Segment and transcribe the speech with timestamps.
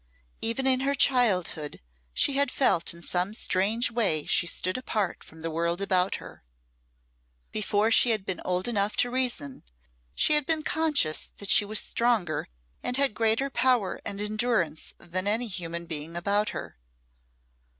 [0.41, 1.79] Even in her childhood
[2.11, 6.43] she had felt in some strange way she stood apart from the world about her.
[7.51, 9.63] Before she had been old enough to reason
[10.15, 12.47] she had been conscious that she was stronger
[12.81, 16.77] and had greater power and endurance than any human being about her.